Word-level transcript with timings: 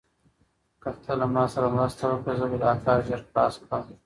که 0.81 0.89
ته 1.03 1.13
له 1.19 1.25
ما 1.33 1.43
سره 1.53 1.67
مرسته 1.75 2.03
وکړې، 2.07 2.31
زه 2.39 2.45
به 2.51 2.57
دا 2.63 2.71
کار 2.85 2.97
ژر 3.07 3.19
خلاص 3.27 3.53
کړم. 3.63 3.81